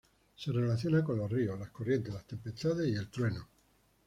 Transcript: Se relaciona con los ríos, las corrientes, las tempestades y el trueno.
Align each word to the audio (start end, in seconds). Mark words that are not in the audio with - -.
Se 0.35 0.51
relaciona 0.51 1.03
con 1.03 1.19
los 1.19 1.29
ríos, 1.31 1.59
las 1.59 1.69
corrientes, 1.69 2.11
las 2.11 2.25
tempestades 2.25 2.87
y 2.89 2.95
el 2.95 3.11
trueno. 3.11 3.47